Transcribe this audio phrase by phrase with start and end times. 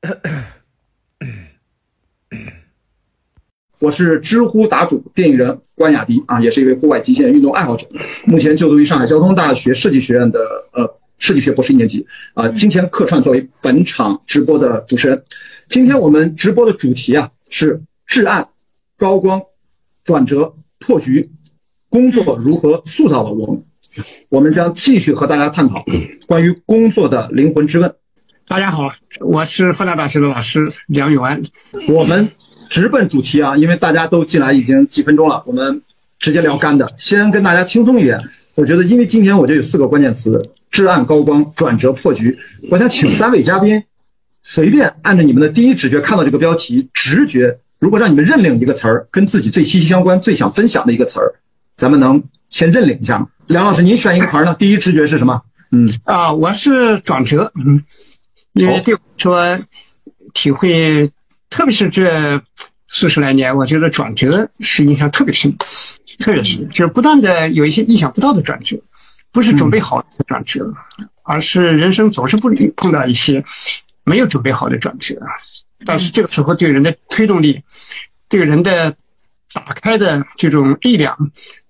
[3.80, 7.86] 我是知乎打赌电影人关雅迪啊，也是一位户外极限运动爱好者，
[8.24, 10.40] 目前就读于上海交通大学设计学院的
[10.72, 12.48] 呃设计学博士一年级啊。
[12.48, 15.22] 今天客串作为本场直播的主持人。
[15.68, 18.48] 今天我们直播的主题啊是至暗、
[18.96, 19.40] 高光、
[20.04, 21.30] 转折、破局，
[21.88, 23.62] 工作如何塑造了我们？
[24.28, 25.84] 我们将继续和大家探讨
[26.26, 27.92] 关于工作的灵魂之问。
[28.50, 31.40] 大家好，我是复旦大学的老师梁永安，
[31.88, 32.28] 我们。
[32.68, 35.80] 直奔主题啊，因为大家都进来已经几分钟了，我们
[36.18, 36.92] 直接聊干的。
[36.96, 38.20] 先跟大家轻松一点，
[38.56, 42.36] 我觉得，因为今天我就有四个关键词：至暗、高光、转折、破局。
[42.72, 43.80] 我想请三位嘉宾，
[44.42, 51.32] 随便按照你们的第一直觉看到这个标题，直觉，如果让你们认领一个词儿，跟自己最息息相关、最想分享的一个词儿，
[51.76, 53.28] 咱们能先认领一下吗？
[53.46, 54.52] 梁老师，您选一个词儿呢？
[54.58, 55.40] 第一直觉是什么？
[55.70, 57.52] 嗯啊，我是转折。
[57.64, 57.80] 嗯，
[58.54, 59.58] 因为对我说
[60.34, 61.10] 体会。
[61.52, 62.40] 特别是这
[62.86, 65.52] 四十来年，我觉得转折是印象特别深，
[66.20, 68.80] 特别深就是不断的有一些意想不到的转折，
[69.32, 70.72] 不是准备好的转折，
[71.24, 73.42] 而是人生总是不碰到一些
[74.04, 75.20] 没有准备好的转折。
[75.84, 77.60] 但是这个时候对人的推动力，
[78.28, 78.94] 对人的
[79.52, 81.16] 打开的这种力量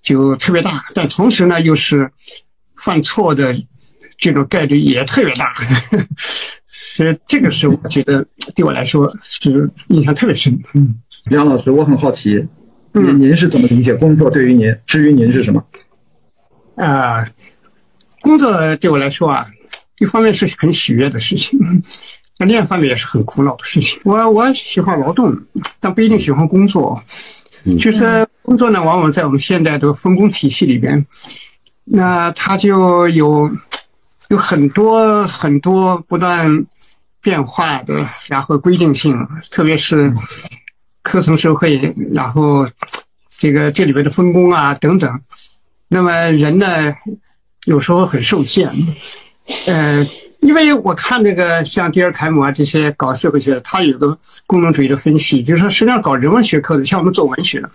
[0.02, 2.06] 就特别大，但同时呢，又是
[2.76, 3.54] 犯错的
[4.18, 5.54] 这种概率也特别大。
[6.96, 10.58] 所以这个是我觉得对我来说是印象特别深。
[10.74, 10.94] 嗯，
[11.26, 12.44] 梁老师，我很好奇，
[12.92, 14.74] 您您是怎么理解工作对于您？
[14.86, 15.62] 至于您是什么？
[16.76, 17.28] 啊，
[18.22, 19.46] 工作对我来说啊，
[19.98, 21.58] 一方面是很喜悦的事情，
[22.38, 24.00] 那另一方面也是很苦恼的事情。
[24.04, 25.36] 我我喜欢劳动，
[25.78, 27.00] 但不一定喜欢工作。
[27.78, 31.04] 就是工作呢，往往在我们现在的分工体系里边，
[31.84, 33.50] 那它就有
[34.30, 36.66] 有很多很多不断。
[37.22, 39.14] 变化的，然后规定性，
[39.50, 40.10] 特别是
[41.02, 42.66] 科层社会，然后
[43.28, 45.20] 这个这里边的分工啊等等，
[45.86, 46.66] 那么人呢，
[47.66, 48.74] 有时候很受限。
[49.66, 50.02] 呃，
[50.40, 57.70] 因为我看这个像迪尔凯姆啊这些搞社会学，他有个功能主义的分析，就是说实际上搞人文学科的，像我们做文学的。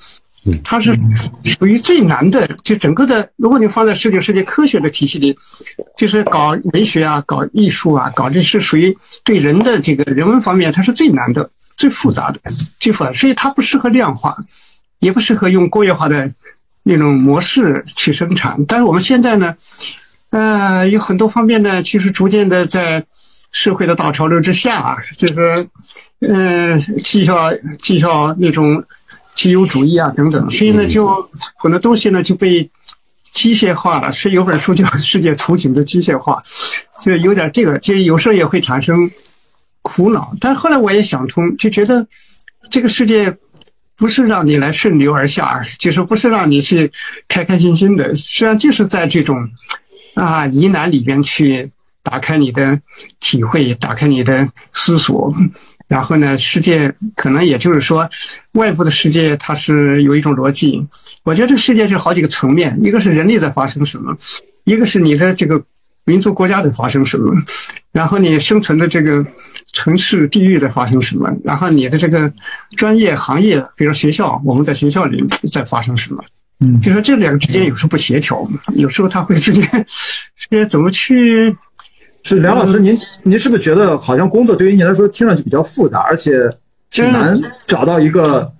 [0.64, 0.98] 它是
[1.44, 5.36] 属于最难的，就整个的，如果你放在世界世界科学的体系里，
[5.98, 12.40] 就是搞文学啊，搞艺术啊，搞这是属于对人的这个人文方面，它是最难的、最复杂的、
[12.80, 14.38] 最复杂，所以它不适合量化，
[15.00, 16.32] 也不适合用工业化的
[16.84, 18.56] 那种模式去生产。
[18.68, 19.56] 但是我们现在呢，
[20.30, 23.04] 呃，有很多方面呢，其实逐渐的在
[23.52, 25.68] 社会的大潮流之下，就是，
[26.20, 28.84] 嗯，绩效绩效那种。
[29.36, 31.08] 自由主义啊，等等，所以呢，就
[31.58, 32.68] 很多东西呢就被
[33.34, 34.12] 机械化了。
[34.12, 36.42] 是有本书叫《世界图景的机械化》，
[37.04, 39.12] 就有点这个，就有时候也会产生
[39.82, 40.34] 苦恼。
[40.40, 42.08] 但后来我也想通，就觉得
[42.72, 43.36] 这个世界
[43.98, 46.90] 不是让你来顺流而下，就是不是让你去
[47.28, 49.38] 开开心心的，实际上就是在这种
[50.16, 51.70] 啊疑难里边去
[52.02, 52.80] 打开你的
[53.20, 55.34] 体会，打开你的思索。
[55.88, 58.10] 然后呢，世界可能也就是说，
[58.54, 60.84] 外部的世界它是有一种逻辑。
[61.24, 64.16] 我觉得这个世界就好几个层面，一个是人类在发生什么，
[64.64, 65.62] 一个是你的这个
[66.04, 67.32] 民族国家在发生什么，
[67.92, 69.24] 然后你生存的这个
[69.74, 72.34] 城市地域在发生什么，然后你的这个
[72.76, 76.24] 专业行业，比如学校，我们在学校里在发生什么。
[76.62, 78.42] 嗯，就说这两个之间有时候不协调，
[78.74, 79.86] 有时候他会之间，
[80.50, 81.56] 这怎么去？
[82.26, 86.50] 是梁老师，您您是不是觉得好像工作对于您来说听上去比较复杂，而且
[86.90, 88.52] 挺难找到一个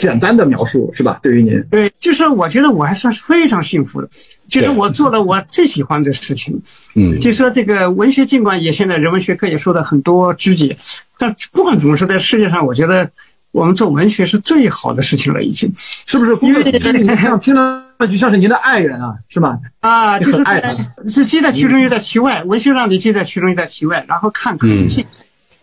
[0.00, 1.20] 简单的描述，是吧？
[1.22, 4.08] 对于您，对，就是我觉得我还算是非常幸福的，
[4.48, 6.60] 就是我做了我最喜欢的事情。
[6.96, 10.76] 嗯，就说这个文学，尽管也现在人文学科也受到很多肢解，
[11.16, 13.08] 但不管怎么说，在世界上，我觉得。
[13.50, 16.36] 我们做文学是最好的事情了，已经是不是？
[16.42, 16.78] 因为
[17.16, 19.58] 像听上去像是您的爱人啊，是吧？
[19.80, 22.42] 啊，就是爱人，是既在其中又在其外。
[22.44, 25.04] 文学让你既在其中又在其外，然后看可能性。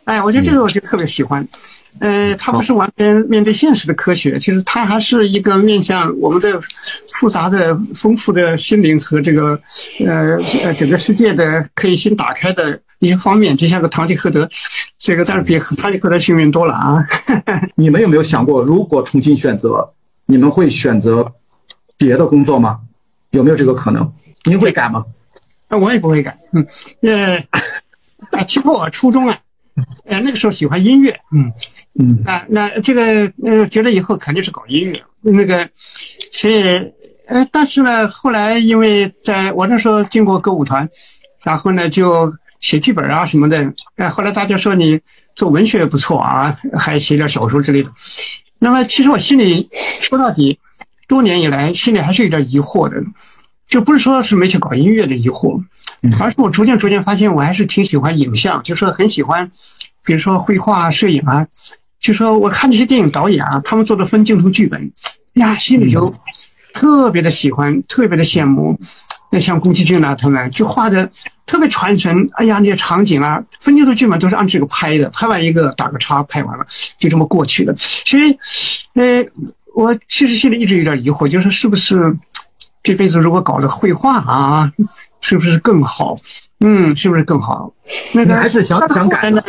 [0.04, 1.48] 哎，我觉得这个我就特别喜欢。
[2.00, 6.62] 呃，它不是完全面对现实的科学，其实它还是一个面向我们的
[7.14, 9.58] 复杂的、丰富的心灵和这个
[10.06, 14.48] 呃呃整个世界的可以先打开的一些方面，就像个堂吉诃德。
[14.98, 16.98] 这个但是比堂吉诃德幸运多了啊！
[17.76, 19.88] 你们有没有想过，如果重新选择，
[20.26, 21.32] 你们会选择
[21.98, 22.80] 别的工作吗？
[23.32, 24.12] 有没有这个可能？
[24.44, 25.04] 您会改吗？
[25.68, 26.38] 啊，我也不会改。
[26.54, 26.66] 嗯，
[27.02, 27.38] 呃，
[28.32, 29.38] 啊，其实我初中啊，
[30.06, 31.18] 呃，那个时候喜欢音乐。
[31.32, 31.52] 嗯
[32.00, 35.02] 嗯，那那这个，嗯，觉得以后肯定是搞音乐。
[35.22, 35.68] 那个，
[36.32, 36.62] 所以，
[37.28, 40.88] 呃，但是呢，后来因为在我那时候进过歌舞团，
[41.44, 42.34] 然后呢就。
[42.62, 45.00] 写剧本啊什么的，哎，后来大家说你
[45.36, 47.92] 做文学不错啊，还写点小说之类的。
[48.58, 49.70] 那么其实我心里
[50.02, 50.58] 说到底，
[51.08, 53.02] 多年以来心里还是有点疑惑的，
[53.68, 55.62] 就不是说是没去搞音乐的疑惑，
[56.20, 59.50] 而是我逐渐逐渐发现，我还是挺喜欢影像，就是很喜欢，
[60.04, 61.46] 比如说绘画、摄影啊。
[62.00, 64.92] 就说我看这些电影导演啊，他们做的分镜头剧本，
[65.34, 66.14] 呀，心里就
[66.72, 68.78] 特别的喜欢，特别的羡慕。
[69.32, 71.10] 那像宫崎骏啊，他们就画的
[71.48, 72.30] 特别传神。
[72.34, 76.66] 哎呀，那些场景啊，分镜头剧本都是按这个拍的，拍完一个打个叉，拍完了
[77.00, 77.74] 就这么过去了。
[77.76, 78.38] 所以，
[78.94, 79.26] 呃，
[79.76, 82.18] 我其实心里一直有点疑惑，就是是不是
[82.82, 84.72] 这辈子如果搞了绘画啊，
[85.20, 86.16] 是不是更好？
[86.62, 87.72] 嗯，是不是更好？
[88.14, 89.44] 那个还是想想改呢。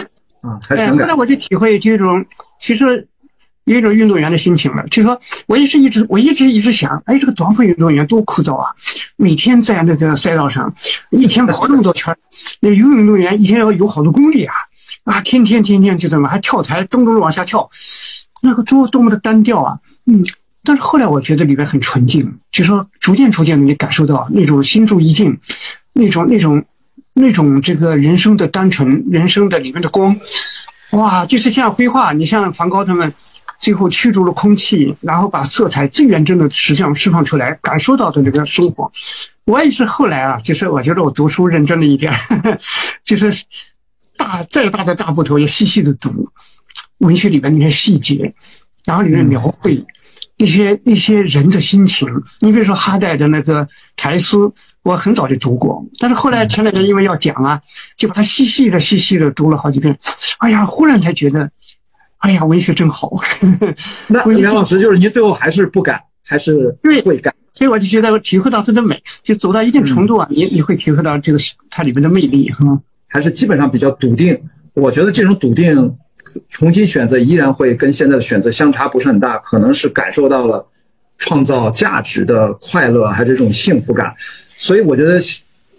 [0.70, 2.25] 哎，后来我就体会这种，
[2.61, 3.06] 其实
[3.64, 4.84] 有一种运动员的心情了。
[4.90, 8.75] 就说我也是一直，我一直一直想，哎，这个短跑运动员多枯燥啊！
[9.14, 10.73] 每天在那个赛道上，
[11.11, 12.14] 一天跑那么多圈
[12.61, 14.55] 那游泳运动员一天要游好多公里啊！
[15.05, 17.69] 啊，天天天天就这么还跳台，咚咚往下跳，
[18.43, 19.78] 那个多多么的单调啊！
[20.06, 20.25] 嗯，
[20.64, 25.38] 但是后来我觉得里边很纯净，就说逐渐逐渐的你感受到那种心住意境，
[25.93, 26.64] 那种那种。
[27.19, 30.14] 那种这个人生的单纯，人生的里面的光，
[30.91, 33.11] 哇，就是像绘画，你像梵高他们，
[33.58, 38.93] 最后驱逐了空气，然后把色彩最原真的实相释放出来，感受到的那个生活。
[39.47, 42.12] 我也是后来啊，就是我觉得我读书认真了一点，
[43.02, 43.32] 就是
[44.19, 46.29] 大再大的大部头也细细的读
[46.99, 48.31] 文学里边那些细节，
[48.85, 49.82] 然后里面描绘
[50.37, 52.09] 一些一些人的心情。
[52.41, 53.67] 你比如说哈代的那个
[53.97, 54.53] 苔丝。
[54.87, 57.61] 我很早就读过，但是后来前两天因为要讲啊，
[57.97, 59.99] 就把它细细的、细细的读了好几遍。
[60.38, 61.50] 哎呀，忽然才觉得，
[62.19, 63.11] 哎呀，文学真好。
[64.06, 66.73] 那 袁老师就是您最后还是不敢，还是
[67.05, 67.35] 会改？
[67.53, 71.38] 所以我就觉得体会到它的美，就走到一定程度啊，你你会体会到这个
[71.69, 72.81] 它里面的魅力哈。
[73.09, 74.41] 还是基本上比较笃定。
[74.75, 75.75] 我觉得这种笃定，
[76.49, 80.67] 重新选择依然会跟现在的选择相差不是很大，可能是感受到了
[81.19, 84.12] 创造价值的快乐，还是这种幸福感。
[84.56, 85.21] 所以我觉得，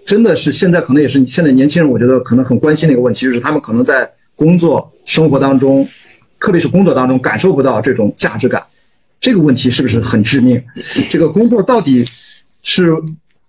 [0.05, 5.87] 真的是现在可能也是现在年轻人，我觉得可能很关心的一个问题，就是他们可能在工作生活当中，
[6.39, 8.63] 特别是工作当中感受不到这种价值感，
[9.19, 10.63] 这个问题是不是很致命？
[11.09, 12.05] 这个工作到底
[12.61, 12.95] 是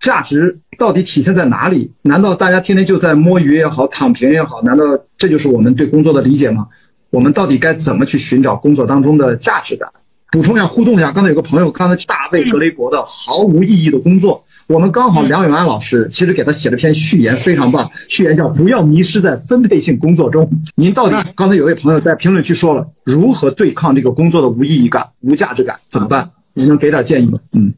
[0.00, 1.90] 价值到底体现在哪里？
[2.02, 4.62] 难道大家天天就在摸鱼也好，躺平也好？
[4.62, 4.84] 难道
[5.16, 6.66] 这就是我们对工作的理解吗？
[7.10, 9.88] 我们到底该怎么去寻找工作当中的价值感？
[10.30, 14.44] 补充一下，互动一下，刚才有个朋友刚才大卫格雷伯的毫无意义的工作。
[14.66, 17.90] 我们刚好梁永安老师其实给他写了篇序言，非常棒。
[18.08, 20.46] 序言叫“不要迷失在分配性工作中”。
[20.76, 25.74] 您到底刚才有位朋友在评论区说了，如何对抗这个工作的无意义感、无价值感？
[25.88, 26.30] 怎么办？
[26.52, 27.38] 您能给点建议吗？
[27.52, 27.72] 嗯，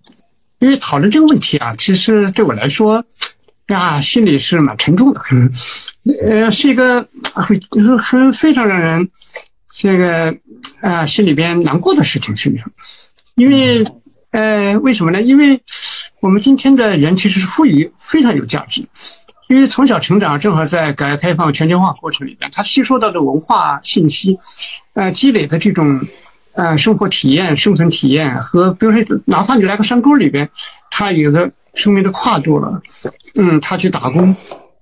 [0.59, 3.05] 因为讨论这个问题啊，其实对我来说，
[3.71, 5.21] 呀，心里是蛮沉重的，
[6.23, 9.09] 呃，是一个会就是很非常让人
[9.77, 10.35] 这个
[10.81, 12.71] 啊心里边难过的事情，实际上，
[13.35, 13.87] 因为。
[14.33, 15.21] 呃，为什么呢？
[15.21, 15.61] 因为
[16.21, 18.81] 我们今天的人其实是赋予非常有价值，
[19.49, 24.39] 因为从小成长正好在改革开放全球化过程里边，他吸收到的文化信息，
[24.95, 26.01] 呃，积累的这种
[26.55, 30.49] 呃生活体验、生存体验和，比如说，哪怕你来个山沟里边，
[30.93, 32.81] 他有个生命的跨度了，
[33.35, 34.35] 嗯，他去打工，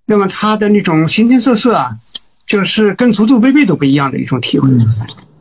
[0.07, 1.91] 那么他的那种形形色色啊，
[2.47, 4.71] 就是跟祖祖辈辈都不一样的一种体会。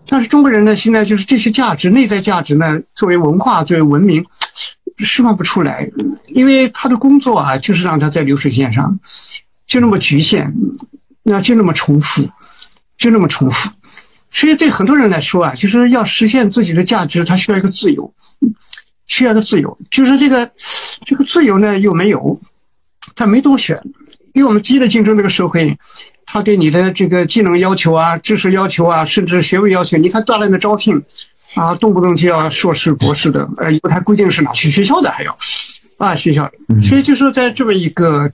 [0.10, 4.25] 但是中国人呢，现在就是这些价值、内在价值呢，作为文化、作为文明，
[5.00, 5.89] 释放不出来，
[6.27, 8.98] 因为他的工作啊，就是让他在流水线上，
[9.66, 10.54] 就那么局限，
[11.24, 12.27] 那就那么重复，
[12.98, 13.70] 就那么重复。
[14.32, 18.13] 所以对很多人来说啊，就是要实现自己的价值，他需要一个自由，
[19.08, 19.78] 需要一个自由。
[19.90, 20.50] 就是这个
[21.04, 22.40] 这个自由呢，又没有，
[23.16, 23.82] 他没多选，
[24.34, 25.78] 因为我们激烈竞争这个社会。
[26.30, 31.02] 他对你的这个技能要求啊、知识要求啊，甚至学位要求，你看大量的招聘，
[31.56, 35.38] 啊，动不动就要硕士、博士的，呃，不太规定是哪去学校的还要，
[35.98, 36.52] 啊，学校。
[36.84, 38.30] 所以就说在这么一个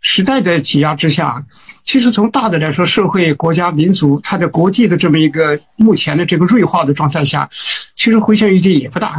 [0.00, 1.40] 时代的挤压之下，
[1.84, 7.48] 其实从大的来说，社会、国家、民族，它的国际的这么一个目前的这个锐化的状态下，
[7.94, 9.14] 其实回旋余地也不大。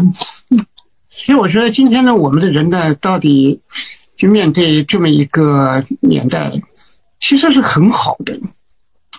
[1.28, 3.60] 所以我觉得今天呢，我们的人呢，到底
[4.16, 6.50] 就面对这么一个年代。
[7.20, 8.34] 其实是很好的，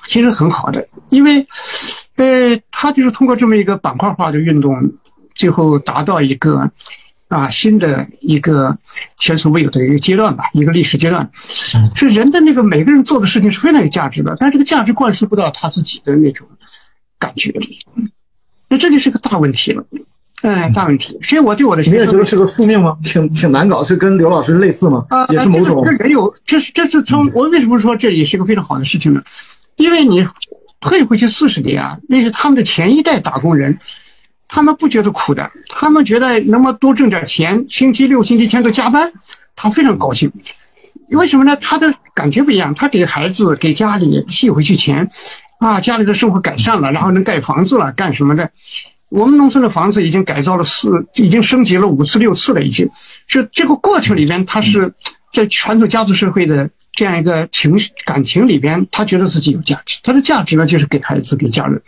[0.06, 1.46] 其实很好的，因为，
[2.16, 4.74] 呃，他就是通过这么一个板块化的运动，
[5.34, 6.70] 最后达到一个
[7.28, 8.74] 啊新的一个
[9.18, 11.28] 前所未有的一个阶段吧，一个历史阶段。
[11.34, 16.48] 是人的那个每个人做的事情是非常有价值的，但是这个价值灌输不到他自己的那种
[17.18, 17.78] 感觉里，
[18.66, 19.84] 那这就是个大问题了。
[20.42, 21.18] 哎，大问题。
[21.22, 22.96] 所以我对我的学生，你也觉得是个宿命吗？
[23.02, 25.04] 挺挺难搞，是跟刘老师类似吗？
[25.10, 25.82] 啊，也是某种。
[25.84, 29.20] 这人有，这是这是从我为什么说这也是个非常好的事情呢？
[29.76, 30.26] 因为你
[30.80, 33.76] 退回去四十年啊，那是他们的前一代打工人，
[34.46, 39.10] 他们不觉得苦的，他们觉得能不能多挣点钱，星期六、星期天都加班，
[39.56, 40.30] 他非常高兴。
[41.10, 41.56] 为什么呢？
[41.56, 45.08] 他的感觉不一样，他给孩子、给家里寄回去钱，
[45.58, 48.48] 啊，家里的生活改善了，然后能盖房子了，干什么的？
[49.10, 52.88] 我们农村的房子已经改造了四，已经升级了五次六次了，已经。
[53.26, 54.92] 就这个过程里边，他是
[55.32, 59.98] 在传统家族社会的这样一个情绪感情里边，他觉得自己有价值。
[60.02, 61.80] 他的价值呢，就是给孩子、给家人。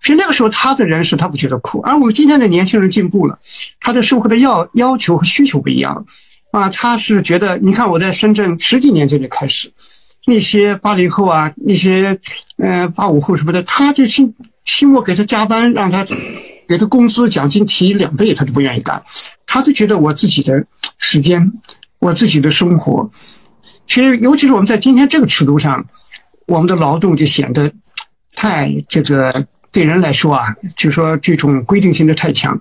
[0.00, 1.80] 所以那个时候，他的人是他不觉得苦。
[1.82, 3.38] 而我们今天的年轻人进步了，
[3.80, 6.04] 他的生活的要要求和需求不一样。
[6.50, 9.72] 啊，他是觉得，你看我在深圳十几年前就开始，
[10.26, 12.18] 那些八零后啊，那些
[12.58, 14.30] 嗯八五后什么的，他就期
[14.64, 16.04] 期末给他加班，让他
[16.72, 19.02] 给他工资奖金提两倍，他都不愿意干，
[19.46, 20.64] 他就觉得我自己的
[20.96, 21.52] 时间，
[21.98, 23.10] 我自己的生活，
[23.86, 25.84] 其实尤其是我们在今天这个尺度上，
[26.46, 27.70] 我们的劳动就显得
[28.34, 32.58] 太这个对人来说啊，就说这种规定性的太强。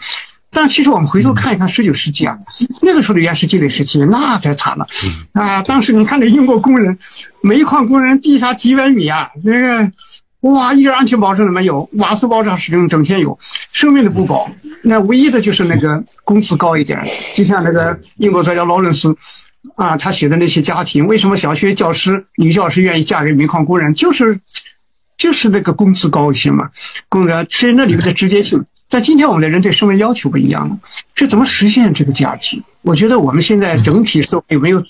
[0.53, 2.37] 但其实我们回头看一看十九世纪啊，
[2.81, 4.85] 那个时候的原始积累时期那才惨了
[5.31, 5.63] 啊！
[5.63, 6.97] 当时你看那英国工人，
[7.41, 9.89] 煤矿工人地下几百米啊，那个
[10.41, 13.37] 哇，一点安全保障都没有，瓦斯爆炸使用整天有，
[13.71, 14.49] 生命都不保。
[14.83, 16.99] 那唯一的就是那个工资高一点，
[17.35, 19.15] 就像那个英国作家劳伦斯
[19.75, 24.39] 啊，他写的那些家庭，为什么小学教师女教师愿意嫁给煤矿工人，就是
[25.15, 26.67] 就是那个工资高一些嘛，
[27.07, 28.63] 工人是那里面的直接性。
[28.89, 30.75] 但今天我们的人对生活要求不一样了，
[31.13, 32.61] 是怎么实现这个价值？
[32.83, 34.83] 我觉得我们现在整体社会没有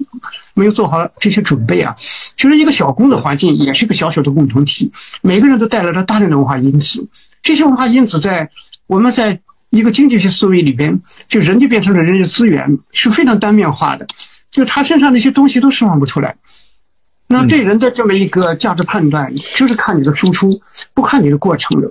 [0.53, 1.93] 没有做好这些准备啊。
[2.37, 7.05] 其实一个小工的环境也是一个小小的共同体，每个人都带来了大量的文化因子。
[7.41, 8.49] 这些文化因子在
[8.87, 9.39] 我们在
[9.71, 14.05] 一个经济学思维里边，就人就变成了人力资源，是非常单面化的，
[14.51, 16.35] 就他身上那些东西都释放不出来。
[17.27, 20.59] 那对人的这么一个价值判断，就是看你的输出，
[20.93, 21.89] 不看你的过程的。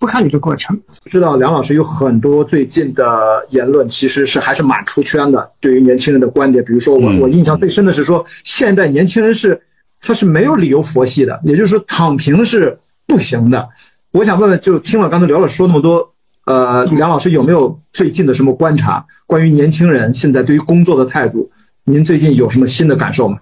[0.00, 0.80] 不看你的过程，
[1.10, 5.52] 知道梁老师有很多最近的言论，其实是还是蛮出圈的。
[5.60, 9.60] 对于年轻人的观点，比如说我我印象最深的是说，现代年轻人是
[10.00, 12.76] 他是没有理由佛系的，也就是说躺平是
[13.06, 13.68] 不行的。
[14.12, 16.14] 我想问问，就听了刚才梁老师说那么多，
[16.46, 21.50] 呃，梁老师有没有最近的什么观察，关于年轻人现在对于工作的态度？
[21.84, 23.38] 您最近有什么新的感受吗？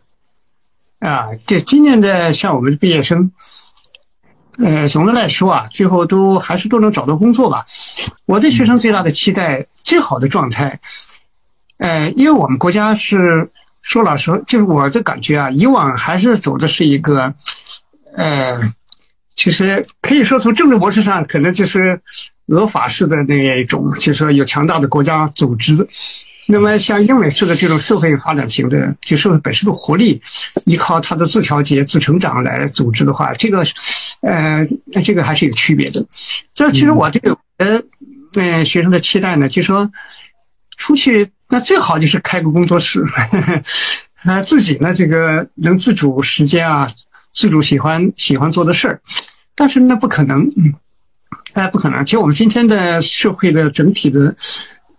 [0.99, 3.31] 啊，这今年的像我们的毕业生。
[4.59, 7.65] 呃，总的来说啊，最后都还是都能找到工作吧。
[8.27, 10.79] 我对学生最大的期待，最好的状态，
[11.79, 13.49] 呃，因为我们国家是
[13.83, 17.33] 说老实，就是我的感觉啊，以往还是走的是一个，
[18.17, 18.61] 呃，
[19.37, 22.01] 其实可以说从政治模式上，可能就是
[22.49, 25.75] 俄法式的那一种，就是说有强大的国家组织。
[26.51, 30.19] 那么像英美式的这种社会发展型的，就社会本身的活力，
[30.65, 33.63] 依靠它的自调节、自成长来组织的话，这个，
[34.23, 34.67] 呃，
[35.05, 36.03] 这个还是有区别的。
[36.55, 37.79] 这其实我这个呃，
[38.33, 39.87] 呃，学生的期待呢，就说
[40.79, 43.05] 出去那最好就是开个工作室，
[44.25, 46.91] 啊，自己呢这个能自主时间啊，
[47.35, 48.99] 自主喜欢喜欢做的事儿，
[49.55, 50.73] 但是那不可能，嗯，
[51.53, 52.03] 哎，不可能。
[52.07, 54.35] 其实我们今天的社会的整体的。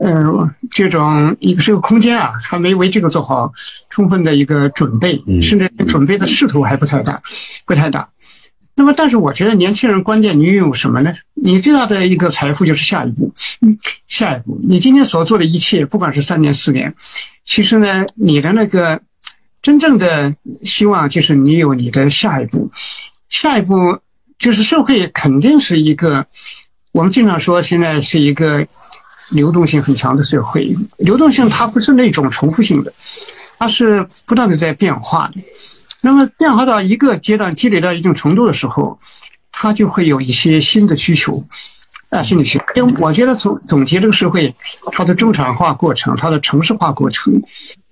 [0.01, 3.51] 嗯，这种一个这个空间啊，还没为这个做好
[3.89, 7.21] 充分的一个准备，甚至准备的势头还不太大，
[7.65, 8.07] 不太大。
[8.75, 11.13] 那么，但是我觉得年轻人关键你拥有什么呢？
[11.33, 13.29] 你最大的一个财富就是下一步，
[13.59, 13.77] 嗯，
[14.07, 16.95] 下一步，你今天所做的一切，不管是三年四年，
[17.45, 19.01] 其实呢，你的那个
[19.61, 22.71] 真正的希望就是你有你的下一步，
[23.27, 23.99] 下一步
[24.37, 26.25] 就是社会肯定是一个，
[26.93, 28.65] 我们经常说现在是一个。
[29.31, 32.91] 流动性很强的社会，流动性它不是那种重复性的，
[33.57, 35.41] 它是不断的在变化的。
[36.01, 38.97] 那么变化到一个阶段，积累到一定程度的时候，
[39.51, 41.43] 它就会有一些新的需求，
[42.09, 42.57] 啊，心理学。
[42.75, 44.53] 因为我觉得总总结这个社会，
[44.93, 47.33] 它的中产化过程，它的城市化过程，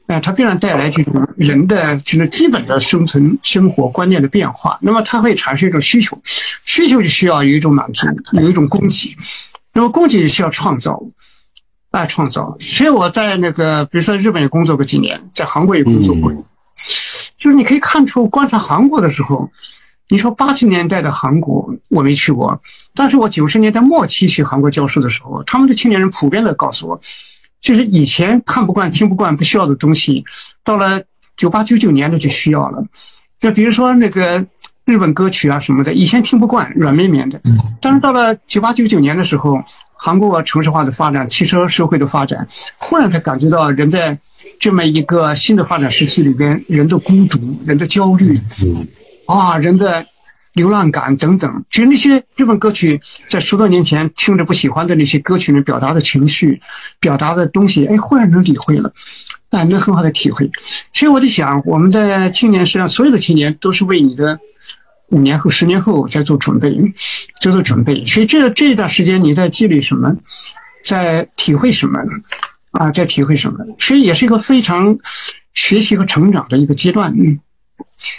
[0.08, 4.80] 啊，它必然带来这种人的就是基本的生存生活观念的变化。
[4.82, 6.18] 那么它会产生一种需求，
[6.64, 8.08] 需求就需要有一种满足，
[8.42, 9.14] 有一种供给。
[9.74, 10.98] 那么供给需要创造。
[11.92, 16.32] 爱创造，所以我在那个，比如说日本也工作过几年，在韩国也工作过，
[17.38, 19.50] 就是你可以看出，观察韩国的时候，
[20.10, 22.60] 你说八十年代的韩国我没去过，
[22.94, 27.00] 但是我九十年代末期去韩国教书的时候，他们的青年人普遍的告诉我，
[27.62, 30.24] 就是以前看不惯、听不惯、不需要的东西，
[30.64, 31.02] 到了
[31.36, 32.84] 九八九九年的就需要了，
[33.40, 34.46] 就比如说那个
[34.88, 37.40] 日本歌曲啊什么的，以前听不惯、软绵绵的，
[37.80, 39.62] 但是到了九八九九年的时候。
[40.00, 44.16] 韩国城市化的发展，汽车社会的发展，忽然才感觉到人在
[44.60, 48.40] 这么一个新的发展时期里边，人的孤独，人的焦虑，
[49.26, 50.06] 啊，人的
[50.54, 56.62] 流浪感等等，其实那些日本歌曲在十多年前听着不喜欢的那些歌曲里表达的情绪、
[57.00, 58.94] 表达的东西，哎，忽然能理会了，
[59.50, 60.50] 啊，能很好的体会。
[60.94, 64.38] 所以我在想，我们的青年实际上所有的青年都是为你的
[65.10, 66.76] 五年后、十年后在做准备，
[67.42, 68.04] 在做准备。
[68.06, 70.16] 所以这这一段时间你在积累什么，
[70.84, 72.00] 在体会什么，
[72.72, 73.60] 啊，在体会什么？
[73.80, 74.98] 所以也是一个非常
[75.54, 77.14] 学习和成长的一个阶段。
[77.18, 77.40] 嗯。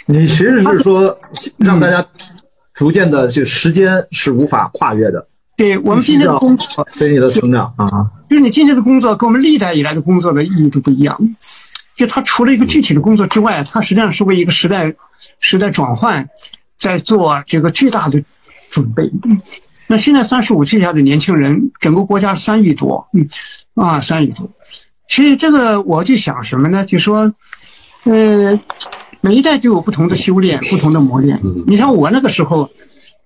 [0.07, 1.17] 你其实是说
[1.57, 2.05] 让大家
[2.73, 5.25] 逐渐的，就时间是无法跨越的。
[5.55, 7.87] 对我们今天的工作，随你的成长啊，
[8.29, 11.17] 就是你今天的工作跟我们历代以来的工作的意义都不一样。
[11.97, 14.93] 就它除了一个具体的工作之外，它实际上是为一个时代
[15.39, 16.27] 时代转换
[16.77, 18.23] 在做这个巨大的
[18.69, 19.09] 准备。
[19.87, 23.27] 那现在三十五岁以下的年轻人，整个国家三亿多，嗯
[23.73, 24.49] 啊，三亿多。
[25.07, 26.85] 所以这个我就想什么呢？
[26.85, 27.33] 就说，
[28.03, 28.59] 呃。
[29.21, 31.37] 每一代就有不同的修炼，不同的磨练。
[31.67, 32.69] 你像我那个时候，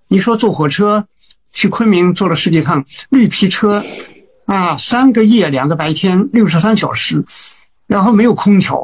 [0.08, 1.06] 你说坐火车
[1.52, 3.80] 去昆明坐了十几趟绿皮车，
[4.46, 7.24] 啊，三个夜两个白天，六十三小时，
[7.88, 8.82] 然后没有空调，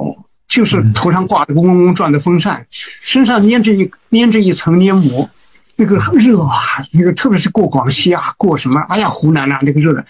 [0.47, 5.29] 就是头上挂着嗡嗡嗡转的风扇，身上粘着一粘着一层黏膜，
[5.75, 6.57] 那个热啊，
[6.91, 10.05] 那个特别是过广西啊，过什么，哎呀，湖南呐，那个热的，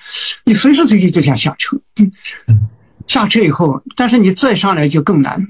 [0.46, 1.78] 你随时随地就想下车。
[3.08, 5.44] 下车以后，但是你再上来就更难。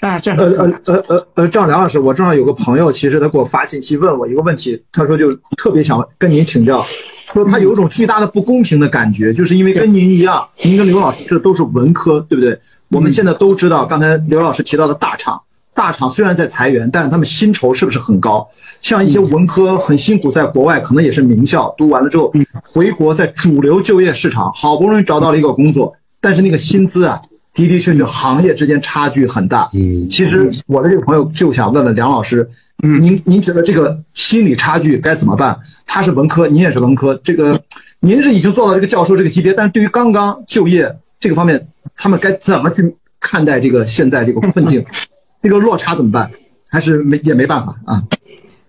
[0.00, 6.84] 哎，这呃呃呃呃呃，张梁老师，我正好有个朋友，其实他给我发信息问我一个问题，他说就特别想跟您请教，
[7.32, 12.58] 说他有一种巨大的不公平的感觉，就是因为跟您一样，您跟刘老师这都是文科，对不对？
[12.88, 15.40] 我们现在都知道，刚才刘老师提到的大厂，
[15.74, 18.46] 大厂虽然在裁员，但是他们薪酬是不是很高？
[18.80, 22.32] 像一些文科很辛苦，在国外可能也是名校，读完了之后
[22.64, 27.20] 回国，在主流就业市场好不容易找到了一个工作，但是那个薪资啊。
[27.52, 29.68] 的的确确，行业之间差距很大。
[29.74, 32.48] 嗯，其实我的这个朋友就想问问梁老师，
[32.82, 35.58] 嗯，您您觉得这个心理差距该怎么办？
[35.86, 37.60] 他是文科，您也是文科，这个
[38.00, 44.84] 您是已经做到这个教授这个级别，但是对于刚刚就业这个方面，他们该怎么去看待这个现在这个困境？
[45.42, 46.30] 这个落差怎么办？
[46.68, 48.02] 还是没也没办法啊？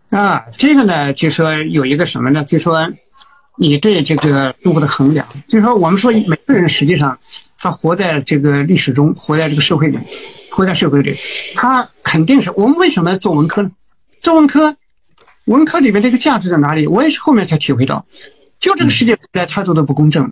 [0.09, 2.43] 啊，这个呢，就说有一个什么呢？
[2.43, 2.91] 就说
[3.57, 5.25] 你对这个如何的衡量？
[5.47, 7.17] 就是说我们说每个人实际上。
[7.63, 9.99] 他活在这个历史中，活在这个社会里，
[10.49, 11.15] 活在社会里，
[11.53, 13.69] 他肯定是我们为什么做文科呢？
[14.21, 14.73] 做文科，
[15.45, 16.87] 文科里面这个价值在哪里？
[16.87, 18.05] 我也是后面才体会到，
[18.59, 20.31] 就这个世界来太多的不公正，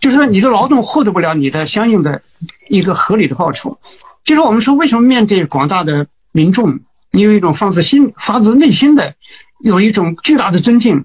[0.00, 2.20] 就是说你的劳动获得不了你的相应的
[2.68, 3.78] 一个合理的报酬。
[4.24, 6.80] 就是我们说，为什么面对广大的民众，
[7.12, 9.14] 你有一种发自心、发自内心的
[9.60, 11.04] 有一种巨大的尊敬？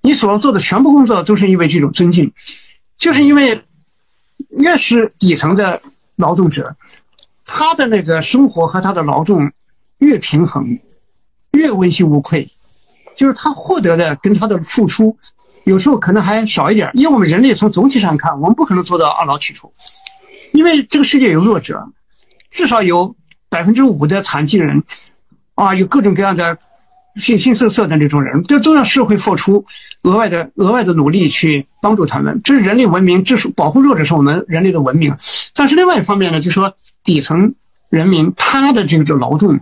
[0.00, 2.32] 你所要做的全部工作都是因为这种尊敬，
[2.98, 3.62] 就是因为。
[4.50, 5.80] 越是底层的
[6.16, 6.74] 劳动者，
[7.44, 9.50] 他的那个生活和他的劳动
[9.98, 10.78] 越平衡，
[11.52, 12.48] 越问心无愧，
[13.14, 15.16] 就是他获得的跟他的付出，
[15.64, 16.90] 有时候可能还少一点。
[16.94, 19.72] 因为我们人类从总体上看，我们不可能做到二劳取出，
[20.52, 21.82] 因为这个世界有弱者，
[22.50, 23.14] 至少有
[23.48, 24.82] 百分之五的残疾人，
[25.54, 26.58] 啊，有各种各样的。
[27.16, 29.64] 形形色色的那种人，这都让社会付出
[30.02, 35.12] 额外的额外的努力去帮助他们，这是人类文明，这是保护弱者是我们人类的文明。
[35.52, 37.52] 但是另外一方面呢，就说底层
[37.88, 39.58] 人民他的这个劳动，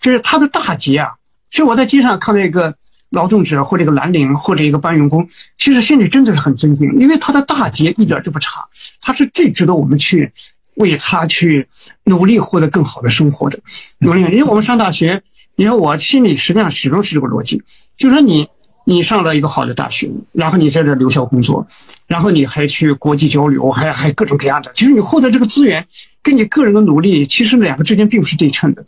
[0.00, 1.12] 就是他的大劫啊。
[1.50, 2.74] 其实我在街上看到一个
[3.10, 5.26] 劳动者或者一个蓝领或者一个搬运工，
[5.58, 8.64] 其实心里真的是很尊敬，因为他的大节一点都不差，
[9.00, 10.30] 他是最值得我们去
[10.74, 11.66] 为他去
[12.04, 13.58] 努力获得更好的生活的。
[13.98, 15.22] 努力，因为我们上大学。
[15.58, 17.56] 你说我心里实际上始终是这个逻辑，
[17.96, 18.46] 就是说你
[18.84, 21.66] 你上了一个好的大学，然后你在这留校工作，
[22.06, 25.82] 然后你还去国际交流，还还各种各样的，其实你获得这个资源
[26.22, 28.84] 跟你个人的努力，其实两个之间并不是对称的。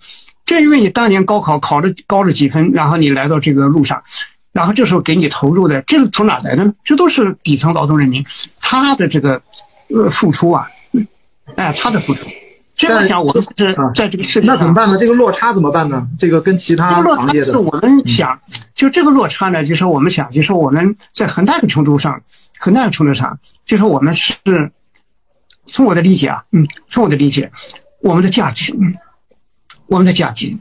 [0.48, 4.02] 正因为你当年高考考的高了几分，然后你来到这个路上，
[4.52, 6.72] 然后这时候给你投入的，这是从哪来的呢？
[6.82, 8.24] 这都是底层劳动人民
[8.62, 9.40] 他的这个
[9.94, 10.66] 呃付出啊，
[11.56, 12.26] 哎，他的付出。
[12.74, 14.96] 这样想，我们是在这个世界那怎么办呢？
[14.96, 16.08] 这个落差怎么办呢？
[16.18, 18.40] 这个跟其他行业的，是我们想，
[18.72, 22.18] 就这个落差呢，就是我们想，就是我们在很大的程度上，
[22.56, 24.32] 很大的程度上，就是我们是，
[25.66, 27.50] 从我的理解啊，嗯，从我的理解，
[28.00, 28.72] 我们的价值，
[29.88, 30.56] 我们的价值，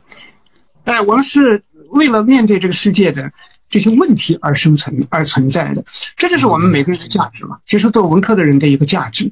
[0.85, 1.61] 哎，我们是
[1.91, 3.31] 为了面对这个世界的
[3.69, 5.83] 这些问题而生存而存在的，
[6.15, 7.57] 这就是我们每个人的价值嘛。
[7.65, 9.31] 其实做文科的人的一个价值，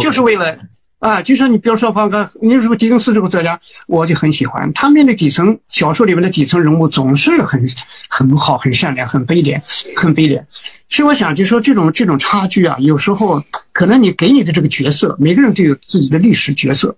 [0.00, 0.56] 就是为了。
[1.02, 4.72] 啊，就像你比如说方哥，你说狄更斯这个作家，我就很喜欢。
[4.72, 7.68] 他面对底层小说里面的底层人物，总是很
[8.08, 9.60] 很好、很善良、很卑劣、
[9.96, 10.46] 很卑劣。
[10.88, 16.96] 所以我想，就说这种这种差距啊，有时候可能你给你的这个角色，每个人都有自己的历史角色，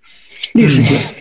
[0.53, 1.15] 历史角色。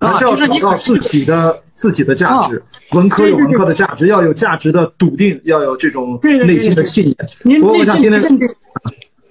[0.00, 2.62] 还是要找到自己的自己的价值，
[2.92, 7.16] 文科有文科的价值，要有价值的笃定，要有这种内心的信念。
[7.42, 8.46] 您我我想今天认定，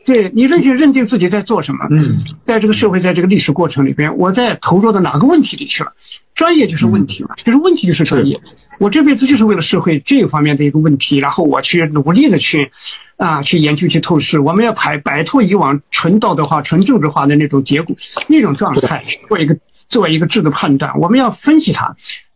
[0.06, 1.86] 对你认定认定自己在做什么？
[1.92, 5.92] 嗯，在这个社会，在这个历史过程里边，我在投入到哪个问题里去了？
[6.34, 8.40] 专业就是问题嘛，就是问题就是专业。
[8.80, 12.72] 我这辈子就是为了社会这一方面的一个问题，然后我去努力的去。
[13.20, 17.94] 啊，去研究去透视，我们要摆摆脱以往纯道德化、纯政治化的那种结果、
[18.28, 19.56] 那种状态，做一个
[19.90, 20.98] 做一个质的判断。
[20.98, 21.94] 我们要分析它，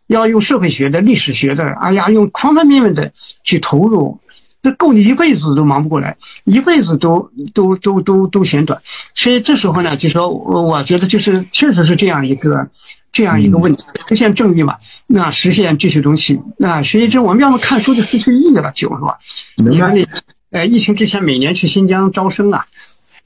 [0.08, 3.10] 要用社会学的、历史学的，哎呀，用方方面面的
[3.42, 4.20] 去投入，
[4.62, 8.78] 这够你一辈子都忙不过来，一辈子都都都都都嫌短。
[9.14, 12.68] 所以这时候呢，就说我我觉得就是确实是这样一个
[13.10, 19.16] 这样一个问题，实现正义嘛，那实现这些东西，那实际上我们要么看书就失去意义了，就是吧？
[19.56, 20.06] 明白。
[20.54, 22.64] 呃，疫情之前每年去新疆招生啊，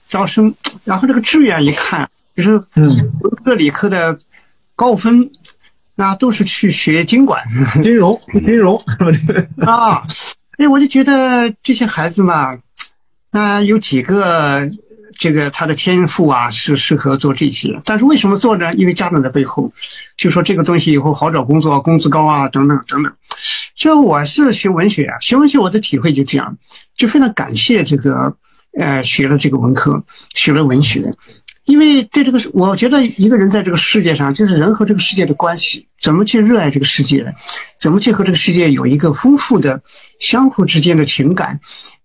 [0.09, 2.89] 招生，然后这个志愿一看，就是嗯，
[3.21, 4.19] 文科理科的
[4.75, 5.31] 高分，
[5.95, 7.45] 那都是去学经管、
[7.83, 8.83] 金融、 金融
[9.59, 10.03] 啊。
[10.57, 12.59] 哎，我就觉得这些孩子嘛，
[13.31, 14.67] 那有几个
[15.19, 18.73] 这个他的天赋啊是适合做这些，但是为什么做呢？
[18.73, 19.71] 因为家长的背后
[20.17, 23.13] 就说这个东西以后好找工作，工资高啊，等等等等。
[23.79, 26.59] 就我是学文学啊，学文学我的体会就这样，
[26.97, 28.37] 就非常感谢这个，
[28.77, 30.03] 呃，学了这个文科，
[30.35, 31.09] 学了文学，
[31.65, 37.25] 因为对这个，我觉得一个人在这个世界上，就是人和这个世界的关系，怎么去热爱这个世界，
[37.81, 39.81] 怎么去和这个世界有一个丰富的
[40.19, 41.61] 相互之间的情感。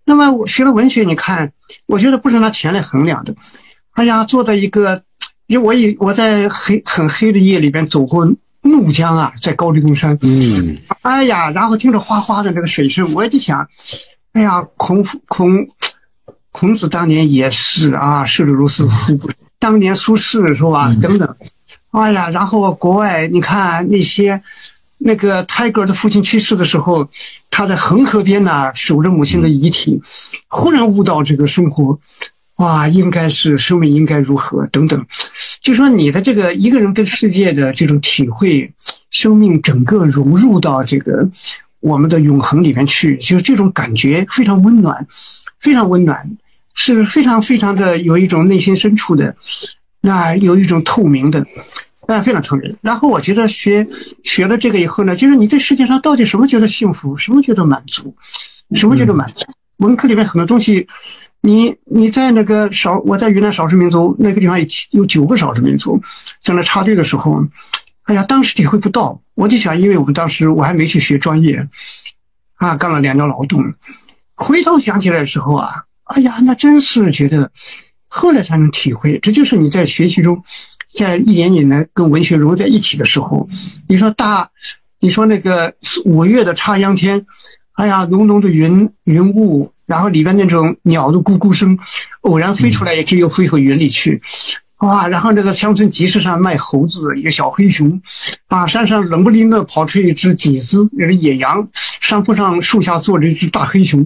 [0.05, 1.51] 那么我学了文学，你看，
[1.87, 3.35] 我觉得不是拿钱来衡量的。
[3.93, 5.01] 哎呀，坐在一个，
[5.47, 8.31] 因为我以我在黑很黑的夜里边走过。
[8.63, 10.17] 怒江啊，在高黎贡山。
[10.21, 13.67] 嗯，哎呀，然后听着哗哗的那个水声，我也在想，
[14.31, 15.67] 哎呀，孔孔
[16.51, 19.29] 孔子当年也是啊，视如是夫不？
[19.59, 20.93] 当年苏轼是吧？
[21.01, 21.35] 等等，
[21.91, 24.41] 哎呀，然后国外你看那些
[24.97, 27.07] 那个泰戈尔的父亲去世的时候，
[27.49, 30.01] 他在恒河边呢守着母亲的遗体，
[30.47, 31.99] 忽然悟到这个生活。
[32.57, 35.03] 哇，应该是生命应该如何等等，
[35.63, 38.69] 就说你的这个一个人跟世界的这种体会，
[39.11, 41.27] 生命整个融入到这个
[41.79, 45.07] 我们的永恒里面去，就是这种感觉非常温暖，
[45.59, 46.29] 非常温暖，
[46.73, 49.33] 是非常非常的有一种内心深处的，
[50.01, 51.39] 那有一种透明的，
[52.07, 52.75] 啊，非常透明。
[52.81, 53.87] 然后我觉得学
[54.25, 58.13] 学了这个以后呢，就是你在世界上到底什么觉得幸福，什么觉得满足，
[58.75, 59.45] 什么觉得满足？
[59.77, 60.85] 文科里面很多东西。
[61.45, 66.01] 你你在那个少，我在云南少数民族那个地方有七有九个少数民族，
[66.41, 67.45] 在那插队的时候，
[68.03, 69.19] 哎呀，当时体会不到。
[69.35, 71.67] 我就想，因为我们当时我还没去学专业，
[72.55, 73.61] 啊，干了两年劳动，
[74.35, 77.51] 回头想起来的时候啊，哎呀，那真是觉得，
[78.07, 79.19] 后来才能体会。
[79.19, 80.41] 这就是你在学习中，
[80.95, 83.45] 在一点点的跟文学融在一起的时候，
[83.89, 84.49] 你说大，
[85.01, 85.73] 你说那个
[86.05, 87.25] 五月的插秧天，
[87.73, 89.69] 哎呀，浓浓的云云雾。
[89.93, 91.77] 然后里边那种鸟的咕咕声，
[92.21, 94.19] 偶然飞出来，也只有飞回云里去，
[94.79, 95.07] 哇！
[95.07, 98.01] 然后那个乡村集市上卖猴子，一个小黑熊，
[98.47, 101.67] 啊，山上冷不丁的跑出一只几只那个野羊，
[102.01, 104.03] 山坡上树下坐着一只大黑熊，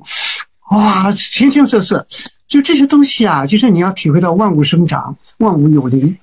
[0.72, 2.06] 哇，形形色色，
[2.50, 6.18] 就这些东西啊，就是你要体会到万物生长，万物有灵，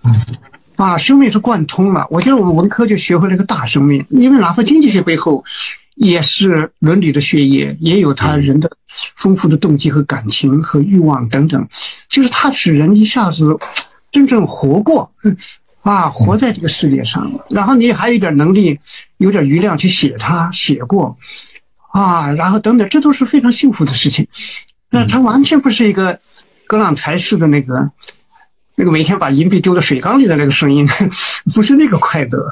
[0.77, 2.07] 啊，生命是贯通了。
[2.11, 5.42] 我觉得我们文科就学会了一个大生命，因为哪怕经济学背后。
[5.94, 8.70] 也是伦理的血液，也有他人的
[9.16, 11.66] 丰富的动机和感情和欲望等等，
[12.09, 13.57] 就是他使人一下子
[14.11, 15.11] 真正活过，
[15.83, 17.30] 啊，活在这个世界上。
[17.50, 18.78] 然后你还有点能力，
[19.18, 21.16] 有点余量去写他写过，
[21.92, 24.26] 啊，然后等等，这都是非常幸福的事情。
[24.90, 26.18] 那他完全不是一个
[26.66, 27.88] 格朗台式的那个
[28.76, 30.85] 那个每天把银币丢到水缸里的那个声音，
[31.54, 32.48] 不是那个快乐，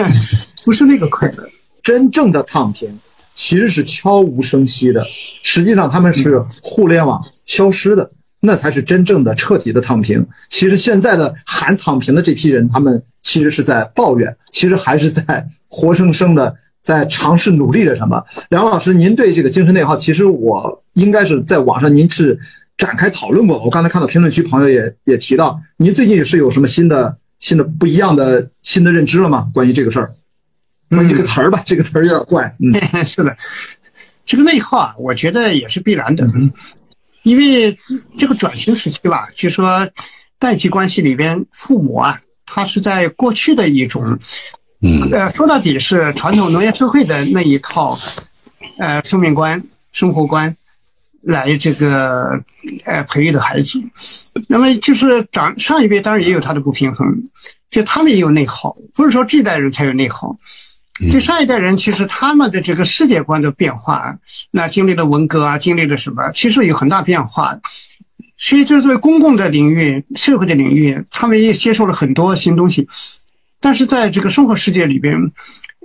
[0.64, 1.48] 不是那个快乐。
[1.82, 2.88] 真正的躺平
[3.34, 5.04] 其实是悄无声息的，
[5.42, 8.10] 实际上他们是互联网消失的，
[8.40, 10.26] 那才是真正的彻底的躺平。
[10.48, 18.22] 其实现在的喊躺平的这批人，他们其实是在抱怨，其实还是在活生生的在尝试努力着什么。
[18.50, 22.38] 梁老师，您对这个精神内耗，其实我应该是在网上您是
[22.76, 23.62] 展开讨论过。
[23.62, 29.48] 我刚才看到评论区朋友也也提到，您最近是有什么新的新的不一样的新的认知了吗？
[29.54, 30.12] 关于这个事儿？
[30.90, 32.50] 这个词儿吧，这个词儿有点怪。
[32.60, 32.72] 嗯，
[33.04, 33.36] 是的，
[34.24, 36.26] 这个内耗啊，我觉得也是必然的，
[37.22, 37.76] 因为
[38.16, 39.88] 这个转型时期吧，就说
[40.38, 44.18] 代际关系里边，父母啊，他是在过去的一种，
[44.80, 47.98] 嗯，呃，说到底是传统农业社会的那一套，
[48.78, 50.56] 呃，生命观、生活观
[51.20, 52.40] 来这个
[52.84, 53.78] 呃培育的孩子，
[54.46, 57.06] 那么就是长上一辈当然也有他的不平衡，
[57.70, 60.34] 就他们也有内耗，不是说这代人才有内耗。
[61.12, 64.16] 就上一代人，其实他们的这个世界观的变化，
[64.50, 67.58] 那经历了文革啊，经历了什么，其实有很大变化。
[68.36, 72.86] 所以，这作为公共的领域、社会的领域，他们也接受了很多新东西。
[73.60, 75.16] 但是，在这个生活世界里边，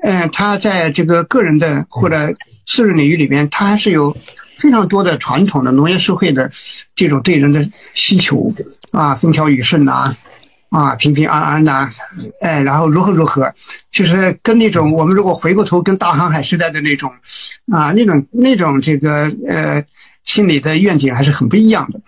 [0.04, 2.34] 呃，他在这个个人的或者
[2.66, 4.16] 私人领域里边，他还是有
[4.58, 6.50] 非常多的传统的农业社会的
[6.96, 8.54] 这种对人的需求
[8.92, 10.16] 啊，风调雨顺呐。
[10.74, 11.72] 啊，平平安安的，
[12.42, 13.54] 哎，然后如何如何，
[13.92, 17.12] 就是跟那种我们如果回过头跟大航海时代的那种，
[17.72, 19.84] 啊，那种那种这个呃
[20.24, 22.02] 心理的愿景还是很不一样的。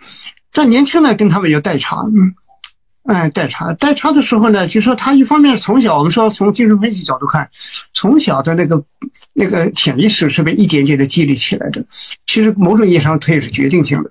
[0.52, 2.34] 但年轻呢，跟他们有代差，嗯，
[3.04, 7.48] 哎，代差，代差的时候呢，就说他一方面从小我们说从精神分析角度看，
[7.92, 8.82] 从小的那个
[9.32, 11.84] 那个潜意识是被一点点的积累起来的，
[12.26, 14.10] 其实某种意义上它也是决定性的。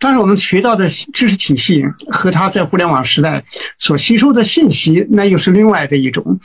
[0.00, 3.44] 但是我们学到的知识体系和他在互联网时代
[3.78, 6.40] 所吸收的信息，那又是另外的一种。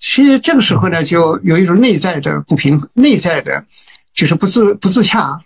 [0.00, 3.64] 所以这个时候呢，就有一种内在的不平衡，内在的，
[4.12, 5.40] 就是不自不自洽。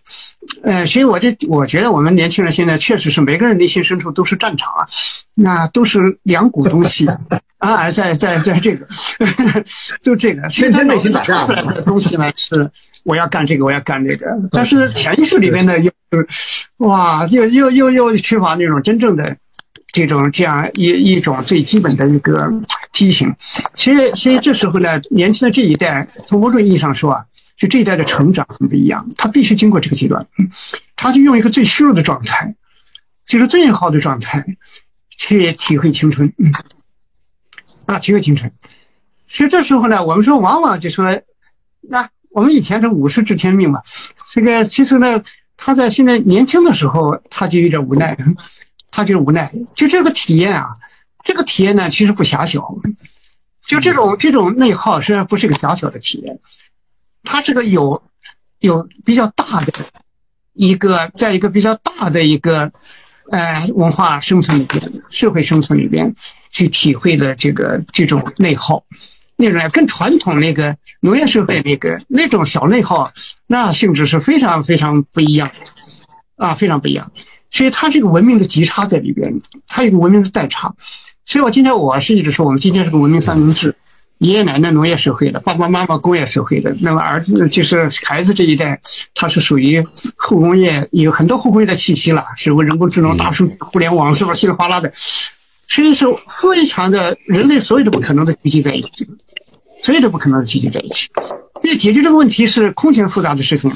[0.63, 4.87] 呃，所以我就我觉得我们年轻人现在确实是每个人内心深处都是战场啊，
[5.35, 7.07] 那都是两股东西
[7.59, 8.87] 啊，在在在这个，
[10.03, 12.71] 就这个，天天内心打架的东西呢是。
[13.03, 19.37] 我要干这个，我要干这个，但是潜意识里面呢，又就哇，又又又又缺乏那种真正的
[19.93, 22.51] 这种这样一一种最基本的一个
[22.93, 23.33] 激情。
[23.75, 27.25] 所以，所以这时候呢，年轻的这一代，从某种意义上说啊，
[27.57, 30.27] 就这一代的成长很不一样，他必须经过这个阶段，
[30.97, 32.55] 他就用一个最虚弱的状态，
[33.27, 34.45] 就是最好的状态，
[35.17, 36.33] 去体会青春，
[37.87, 38.51] 啊，体会青春。
[39.29, 41.05] 所以这时候呢，我们说往往就说
[41.83, 42.09] 那。
[42.33, 43.83] 我们以前是五十知天命嘛，
[44.33, 45.21] 这个其实呢，
[45.63, 48.17] 他在现在年轻的时候，他就有点无奈，
[48.91, 49.53] 他就是无奈。
[49.75, 50.69] 就这个体验啊，
[51.23, 52.75] 这个体验呢，其实不狭小。
[53.67, 56.41] 就这种这种内耗，实际上不是一个狭小的体验，
[57.25, 58.03] 它是个有
[58.61, 59.73] 有比较大的
[60.55, 62.73] 一个，在一个比较大的一个
[63.31, 66.11] 呃文化生存里边、社会生存里边
[66.51, 68.83] 去体会的这个这种内耗。
[69.41, 73.11] 那种跟传统那个农业社会那个那种小内耗，
[73.47, 77.11] 那性质是非常非常不一样的，啊，非常不一样。
[77.51, 79.33] 所以它这个文明的极差在里边，
[79.67, 80.73] 它有个文明的代差。
[81.27, 83.75] 所以我今天我是一直说，我们今天是个文明三明治，
[84.19, 88.79] 爷爷奶奶农业社会的，爸爸妈妈工业社会的，那么儿子就是孩子这一代，
[89.15, 89.85] 他是属于
[90.17, 92.61] 后工业，有很多后工业的气息了，是不？
[92.63, 94.35] 人工智能、大数据、互联网，是不？
[94.35, 94.93] 稀里哗啦的，
[95.71, 96.05] 实际是
[96.43, 99.09] 非常的人类所有的不可能的聚集在一起。
[99.83, 101.09] 所有的不可能聚集在一起。
[101.63, 103.73] 因为解决这个问题是空前复杂的事情，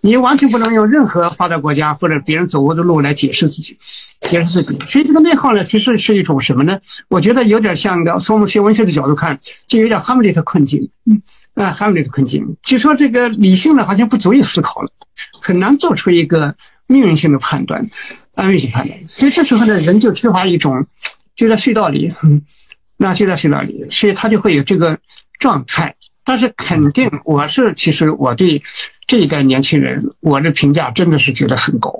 [0.00, 3.76] 你完全不能用任何发达国家或者别人走过的路来解释自己，
[4.22, 4.78] 解释自己。
[4.88, 6.78] 所以这个内耗呢，其实是一种什么呢？
[7.08, 10.88] 我觉得有点像的，从我们学文学的角度看，就有点哈姆雷特困境。
[11.04, 11.20] 嗯，
[11.54, 14.90] 啊，哈姆雷特困境，就说这个理性呢好像不足以思考了，
[15.40, 16.54] 很难做出一个
[16.86, 17.84] 命运性的判断，
[18.34, 18.98] 安慰性判断。
[19.06, 20.86] 所以这时候呢，人就缺乏一种，
[21.36, 22.12] 就在隧道里，
[22.98, 24.98] 那就在隧道里，所以他就会有这个。
[25.38, 25.94] 状态，
[26.24, 28.62] 但是肯定我是，其实我对
[29.06, 31.94] 这一代年轻人，我的评价真的是觉得很高。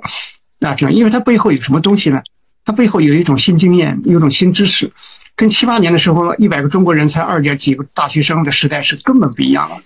[0.57, 2.19] 那这样，因为他背后有什么东西呢？
[2.65, 4.91] 他背后有一种新经验，有一种新知识，
[5.35, 9.77] 跟七八年的时候一百个中国人才二点几个大学生的时代是根本不一样了。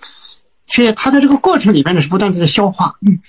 [0.67, 3.19] 所以他在这个过程里边呢，是不断的在消化，嗯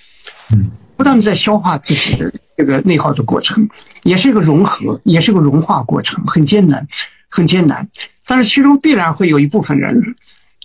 [0.53, 3.67] 嗯，不断的在消化自己的这个内耗的过程，
[4.03, 6.85] 也是一个融合，也是个融化过程，很艰难，
[7.29, 7.87] 很艰难。
[8.25, 10.01] 但是其中必然会有一部分人，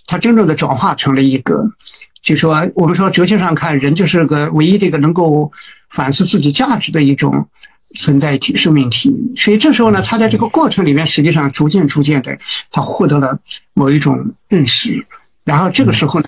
[0.06, 1.68] 他真正的转化成了一个，
[2.22, 5.50] 就说我们说哲学上看，人就是个唯一这个能够
[5.90, 7.46] 反思自己价值的一种
[7.96, 9.12] 存在体、生命体。
[9.36, 12.36] 所以这时候呢，他在这个过程里面，实际上逐渐、逐渐的，
[12.70, 13.38] 他获得了
[13.74, 14.16] 某一种
[14.48, 15.04] 认识。
[15.44, 16.26] 然后这个时候呢，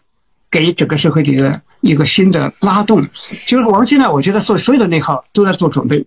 [0.51, 3.07] 给整个社会的一个一个新的拉动。
[3.47, 6.05] 就是我们现在，我觉得所所有的内耗都在做准备，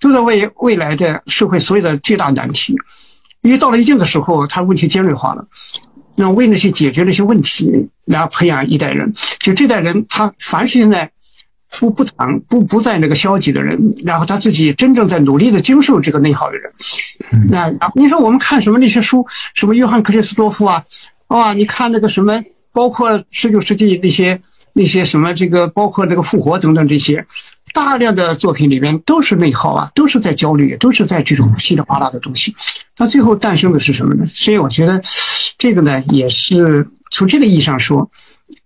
[0.00, 2.74] 都在为未来的社会所有的巨大难题。
[3.42, 5.46] 因为到了一定的时候，他问题尖锐化了，
[6.16, 7.72] 那为那些解决那些问题，
[8.04, 11.08] 然后培养一代人，就这代人，他凡是现在
[11.78, 16.72] 不不谈不不在那个消极的人，然后他自己真正在努力的经受这个内耗的人，
[17.48, 20.84] 那你说我们看什么那些书，什么约翰克里斯多夫啊，
[21.28, 22.42] 啊，你看那个什么，
[22.78, 24.40] 包括十九世纪那些
[24.72, 27.26] 那些什么这个，包括那个复活等等这些。
[27.74, 32.54] 大量的作品里面都是内耗啊，都是在焦虑，都是在这种稀里哗啦的东西。
[32.96, 34.24] 那最后诞生的是什么呢？
[34.32, 35.00] 所以我觉得，
[35.58, 38.08] 这个呢也是从这个意义上说，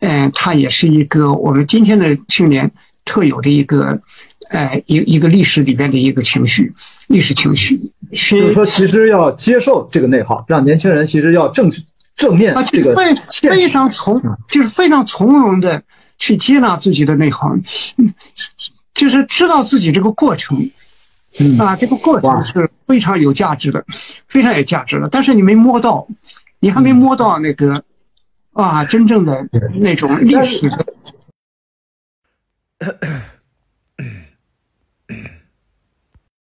[0.00, 2.70] 嗯，它也是一个我们今天的青年
[3.06, 3.98] 特有的一个，
[4.50, 6.70] 呃，一一个历史里边的一个情绪，
[7.08, 7.80] 历史情绪。
[8.12, 11.72] 就是说，其实要接受这个内耗，让年轻人其实要正
[12.16, 13.14] 正面啊，这个非
[13.50, 15.82] 非常从，就是非常从容的
[16.18, 17.60] 去接纳自己的内行，
[17.96, 18.14] 嗯
[18.94, 20.70] 就是知道自己这个过程，
[21.38, 21.58] 嗯。
[21.58, 23.84] 啊，这个过程是非常有价值的，
[24.28, 25.08] 非常有价值的。
[25.10, 26.06] 但是你没摸到，
[26.60, 27.82] 你还没摸到那个，
[28.52, 30.86] 啊，真正的那种历史的。